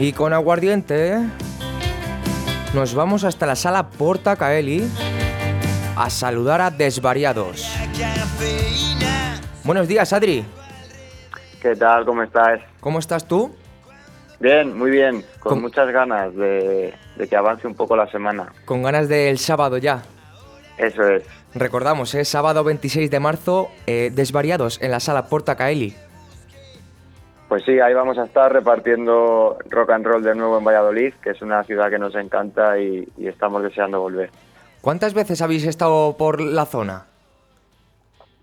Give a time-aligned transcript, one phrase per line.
[0.00, 1.18] Y con aguardiente
[2.72, 4.88] nos vamos hasta la sala Porta Caeli
[5.94, 7.70] a saludar a Desvariados.
[9.62, 10.42] Buenos días, Adri.
[11.60, 12.06] ¿Qué tal?
[12.06, 12.60] ¿Cómo estás?
[12.80, 13.54] ¿Cómo estás tú?
[14.38, 15.22] Bien, muy bien.
[15.38, 16.94] Con, muchas ganas de,
[17.28, 18.54] que avance un poco la semana.
[18.64, 20.02] Con ganas del sábado ya.
[20.78, 21.24] Eso es.
[21.54, 25.94] Recordamos, es sábado 26 de marzo, eh, Desvariados en la sala Porta Caeli.
[27.50, 31.30] Pues sí, ahí vamos a estar repartiendo rock and roll de nuevo en Valladolid, que
[31.30, 34.30] es una ciudad que nos encanta y, estamos deseando volver.
[34.80, 37.06] ¿Cuántas veces habéis estado por la zona?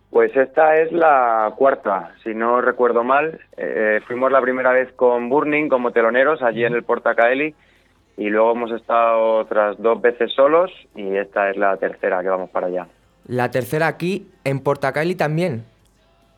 [0.10, 3.40] Pues esta es la cuarta, si no recuerdo mal.
[3.56, 7.56] Eh, fuimos la primera vez con Burning como teloneros allí en el Portacaeli
[8.18, 12.50] y luego hemos estado otras dos veces solos y esta es la tercera que vamos
[12.50, 12.88] para allá.
[13.26, 15.64] ¿La tercera aquí en Portacaeli también?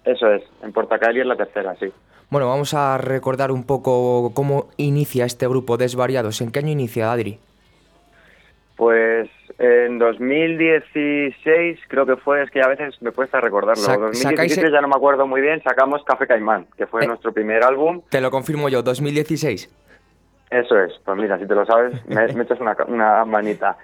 [0.06, 1.92] Eso es, en Portacaeli es la tercera, sí.
[2.30, 6.42] Bueno, vamos a recordar un poco cómo inicia este grupo Desvariados.
[6.42, 7.40] ¿En qué año inicia, Adri?
[8.76, 13.84] Pues en 2016 creo que fue, es que a veces me cuesta recordarlo.
[13.94, 17.34] En 2017 ya no me acuerdo muy bien, sacamos Café Caimán, que fue eh, nuestro
[17.34, 18.02] primer álbum.
[18.10, 19.68] Te lo confirmo yo, 2016.
[20.52, 23.76] Eso es, pues mira, si te lo sabes, me, me echas una, una manita.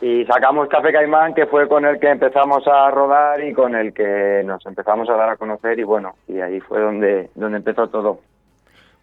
[0.00, 3.92] Y sacamos Café Caimán, que fue con el que empezamos a rodar y con el
[3.92, 7.88] que nos empezamos a dar a conocer y bueno, y ahí fue donde, donde empezó
[7.88, 8.20] todo.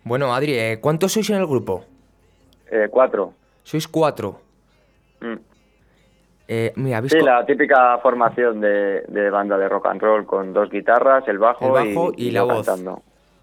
[0.06, 1.84] Bueno, Adri, eh, ¿cuántos sois en el grupo?
[2.72, 3.34] Eh, cuatro.
[3.64, 4.40] ¿Sois cuatro?
[5.20, 5.36] Mm.
[6.48, 11.28] Eh, mira, sí, la típica formación de, banda de rock and roll con dos guitarras,
[11.28, 12.66] el bajo, y, la voz.
[12.66, 13.02] Cantando.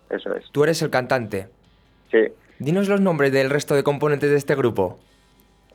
[0.09, 0.49] Eso es.
[0.53, 1.49] Tú eres el cantante.
[2.11, 2.29] Sí.
[2.61, 4.99] Dinos los nombres del resto de componentes de este grupo.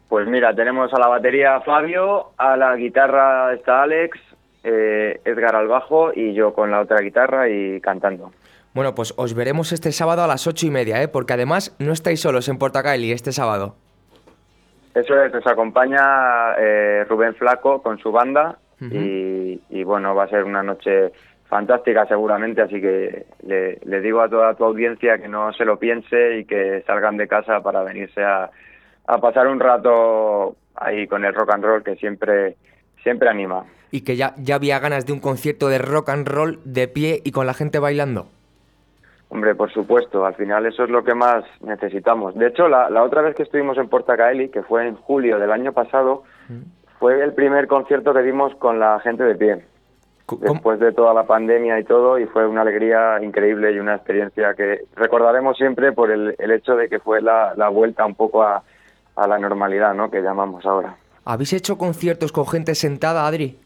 [0.10, 4.18] Pues mira, tenemos a la batería Fabio, a la guitarra está Alex,
[4.64, 8.32] eh, Edgar al bajo y yo con la otra guitarra y cantando.
[8.74, 11.08] Bueno, pues os veremos este sábado a las ocho y media, ¿eh?
[11.08, 13.76] porque además no estáis solos en Portacaeli este sábado.
[14.94, 20.44] Eso es, nos acompaña eh, Rubén Flaco con su banda y, bueno, va a ser
[20.44, 21.12] una noche
[21.50, 25.80] fantástica seguramente, así que le, le digo a toda tu audiencia que no se lo
[25.80, 28.52] piense y que salgan de casa para venirse a
[29.08, 32.58] a pasar un rato ahí con el rock and roll que siempre,
[33.02, 33.66] siempre anima.
[33.90, 37.22] Y que ya, ya había ganas de un concierto de rock and roll de pie
[37.24, 38.28] y con la gente bailando.
[39.30, 42.36] Hombre, por supuesto, al final eso es lo que más necesitamos.
[42.36, 45.52] De hecho, la, la otra vez que estuvimos en Portacaeli, que fue en julio del
[45.52, 46.98] año pasado, mm.
[47.00, 49.66] fue el primer concierto que dimos con la gente de pie.
[50.42, 54.54] Después de toda la pandemia y todo, y fue una alegría increíble y una experiencia
[54.56, 58.44] que recordaremos siempre por el, el hecho de que fue la, la vuelta un poco
[58.44, 58.62] a,
[59.18, 60.10] a la normalidad, ¿no?
[60.10, 60.96] Que llamamos ahora.
[61.26, 63.60] ¿Habéis hecho conciertos con gente sentada, Adri?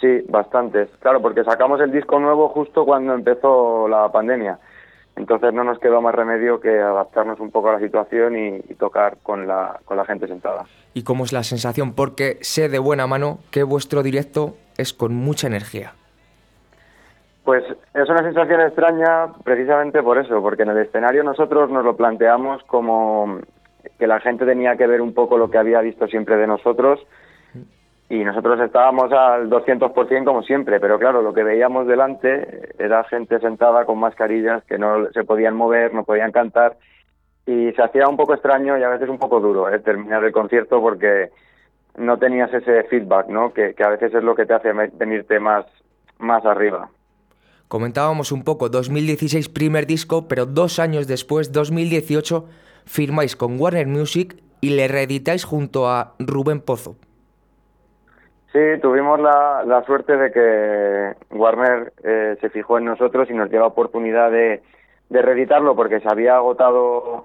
[0.00, 0.88] Sí, bastantes.
[1.00, 4.58] Claro, porque sacamos el disco nuevo justo cuando empezó la pandemia.
[5.16, 9.18] Entonces no nos quedó más remedio que adaptarnos un poco a la situación y, tocar
[9.22, 10.64] con la, con la gente sentada.
[10.94, 11.92] ¿Y cómo es la sensación?
[11.92, 15.92] Porque sé de buena mano que vuestro directo es con mucha energía.
[17.44, 17.64] Pues
[17.94, 22.62] es una sensación extraña precisamente por eso, porque en el escenario nosotros nos lo planteamos
[22.64, 23.40] como
[23.98, 27.00] que la gente tenía que ver un poco lo que había visto siempre de nosotros
[28.10, 33.38] y nosotros estábamos al 200% como siempre, pero claro, lo que veíamos delante era gente
[33.38, 36.76] sentada con mascarillas que no se podían mover, no podían cantar
[37.46, 39.78] y se hacía un poco extraño y a veces un poco duro ¿eh?
[39.78, 41.30] terminar el concierto porque
[41.96, 43.52] no tenías ese feedback, ¿no?
[43.52, 45.66] Que, a veces es lo que te hace venirte más,
[46.18, 46.88] más arriba.
[47.68, 52.44] Comentábamos un poco 2016 primer disco, pero dos años después, 2018
[52.90, 56.96] firmáis con Warner Music y le reeditáis junto a Rubén Pozo.
[58.52, 63.60] Sí, tuvimos la, suerte de que Warner eh, se fijó en nosotros y nos dio
[63.60, 64.60] la oportunidad de,
[65.08, 67.24] reeditarlo porque se había agotado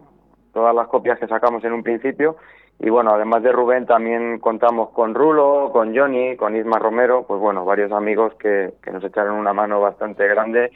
[0.53, 2.37] todas las copias que sacamos en un principio.
[2.79, 7.39] Y bueno, además de Rubén, también contamos con Rulo, con Johnny, con Isma Romero, pues
[7.39, 10.71] bueno, varios amigos que, que nos echaron una mano bastante grande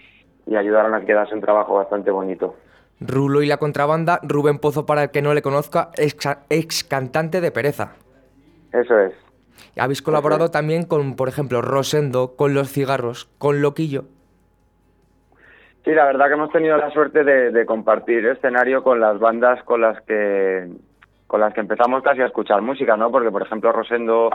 [0.47, 2.55] y ayudaron a que quedase un trabajo bastante bonito.
[2.99, 7.41] Rulo y la contrabanda, Rubén Pozo, para el que no le conozca, ex, ex cantante
[7.41, 7.93] de Pereza.
[8.73, 9.13] Eso es.
[9.77, 14.05] Habéis colaborado también con, por ejemplo, Rosendo, con Los Cigarros, con Loquillo.
[15.85, 19.63] Sí, la verdad que hemos tenido la suerte de, de, compartir escenario con las bandas
[19.63, 20.67] con las que
[21.25, 23.11] con las que empezamos casi a escuchar música, ¿no?
[23.11, 24.29] Porque, por ejemplo, Rosendo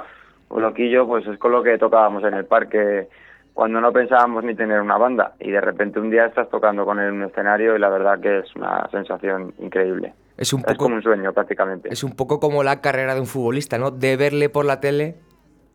[0.49, 3.09] o Loquillo, pues es con lo que tocábamos en el parque
[3.55, 6.99] cuando no pensábamos ni tener una banda y de repente un día estás tocando con
[6.99, 10.13] él en un escenario y la verdad que es una sensación increíble.
[10.37, 11.89] Es, un poco, es como un sueño prácticamente.
[11.93, 13.93] Es un poco como la carrera de un futbolista, ¿no?
[13.93, 15.15] De verle por la tele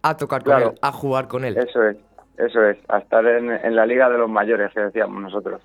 [0.03, 0.71] a tocar con Claro.
[0.71, 1.57] él, a jugar con él.
[1.57, 1.95] Eso es,
[2.37, 5.61] eso es, a estar en, en la liga de los mayores que decíamos nosotros.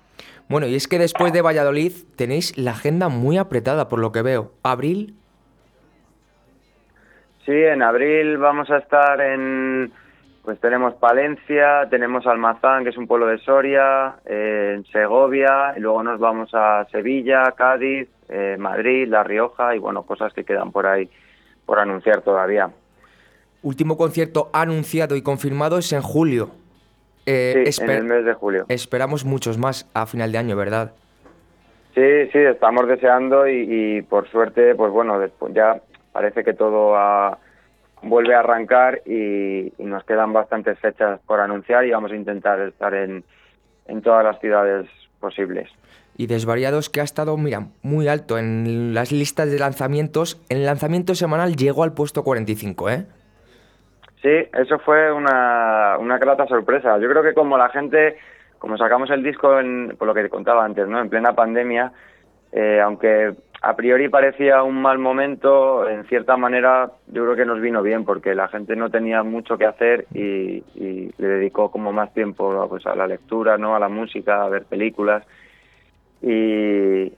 [0.47, 4.21] Bueno, y es que después de Valladolid tenéis la agenda muy apretada, por lo que
[4.21, 4.53] veo.
[4.63, 5.15] Abril,
[7.45, 9.91] Sí, en abril vamos a estar en,
[10.45, 16.03] pues tenemos Palencia, tenemos Almazán, que es un pueblo de Soria, eh, Segovia, y luego
[16.03, 20.85] nos vamos a Sevilla, Cádiz, eh, Madrid, La Rioja, y bueno, cosas que quedan por
[20.85, 21.09] ahí
[21.65, 22.69] por anunciar todavía.
[23.63, 26.49] último concierto anunciado y confirmado es en julio.
[27.25, 28.65] Eh, Sí, en el mes de julio.
[28.69, 30.91] Esperamos muchos más a final de año, ¿verdad?
[31.95, 33.65] Sí, sí, estamos deseando y,
[33.97, 35.81] y por suerte, pues bueno, después ya
[36.11, 37.39] parece que todo ha-
[38.05, 42.59] vuelve a arrancar y, y nos quedan bastantes fechas por anunciar y vamos a intentar
[42.61, 43.23] estar en,
[43.87, 44.87] en todas las ciudades
[45.19, 45.69] posibles.
[46.17, 50.41] Y Desvariados que ha estado, mira, muy alto en las listas de lanzamientos.
[50.49, 53.05] En el lanzamiento semanal llegó al puesto 45, ¿eh?
[54.21, 56.97] Sí, eso fue una, una grata sorpresa.
[56.99, 58.17] Yo creo que como la gente,
[58.59, 61.01] como sacamos el disco, en, por lo que te contaba antes, ¿no?
[61.01, 61.91] En plena pandemia,
[62.53, 63.33] eh, aunque
[63.65, 68.05] a priori parecía un mal momento, en cierta manera yo creo que nos vino bien
[68.05, 70.63] porque la gente no tenía mucho que hacer y,
[71.17, 73.75] le dedicó como más tiempo pues, a la lectura, ¿no?
[73.75, 75.23] A la música, a ver películas.
[76.21, 77.11] Y,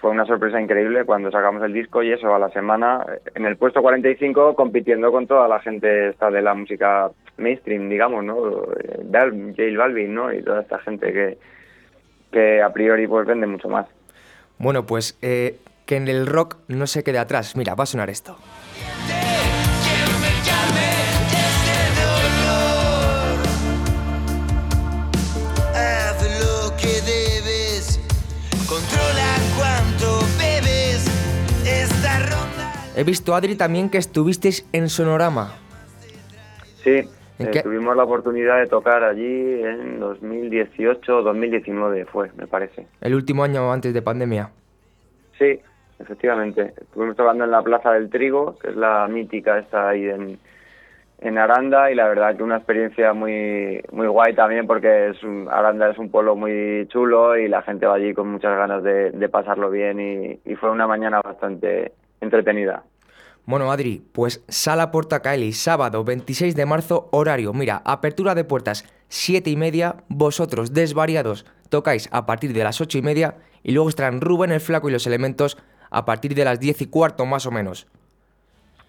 [0.00, 3.56] fue una sorpresa increíble cuando sacamos el disco y eso a la semana en el
[3.56, 9.78] puesto 45 compitiendo con toda la gente esta de la música mainstream digamos no J
[9.78, 11.38] Balvin no y toda esta gente que
[12.32, 13.86] que a priori pues vende mucho más
[14.58, 17.56] Bueno, pues eh, que en el rock no se quede atrás.
[17.56, 18.36] Mira, va a sonar esto.
[32.98, 35.54] He visto, Adri, también que estuvisteis en Sonorama.
[36.82, 37.06] sí
[37.38, 37.62] ¿En eh, qué?
[37.62, 43.44] tuvimos la oportunidad de tocar allí en 2018 o 2019 fue me parece El último
[43.44, 44.50] año antes de pandemia.
[45.38, 45.60] Sí,
[45.98, 46.72] efectivamente.
[46.80, 50.38] Estuvimos tocando en la Plaza del Trigo, que es la mítica esta ahí en,
[51.20, 55.48] en Aranda, y la verdad que una experiencia muy muy guay también porque es un-
[55.50, 59.10] Aranda es un pueblo muy chulo y la gente va allí con muchas ganas de,
[59.10, 61.92] de pasarlo bien y, y fue una mañana bastante
[62.22, 62.82] entretenida.
[63.46, 67.52] Bueno, Adri, pues Sala Portacaeli, sábado 26 de marzo, horario.
[67.52, 72.98] Mira, apertura de puertas 7 y media, vosotros desvariados tocáis a partir de las 8
[72.98, 75.56] y media y luego estarán Rubén el Flaco y los elementos
[75.90, 77.86] a partir de las 10 y cuarto más o menos.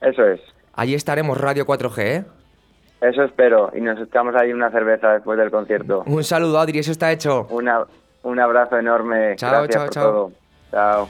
[0.02, 0.42] Eso es.
[0.74, 2.26] Allí estaremos Radio 4G, ¿eh?
[3.02, 6.04] Eso espero y nos echamos ahí una cerveza después del concierto.
[6.08, 7.46] Un saludo, Adri, eso está hecho.
[7.52, 7.86] Una,
[8.24, 9.36] un abrazo enorme.
[9.36, 10.12] Chao, Gracias chao, por chao.
[10.12, 10.32] todo.
[10.72, 11.10] Chao.